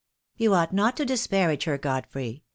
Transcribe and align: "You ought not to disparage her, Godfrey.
"You 0.35 0.55
ought 0.55 0.73
not 0.73 0.97
to 0.97 1.05
disparage 1.05 1.65
her, 1.65 1.77
Godfrey. 1.77 2.41